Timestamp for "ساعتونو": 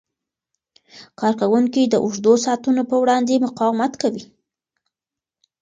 2.45-2.81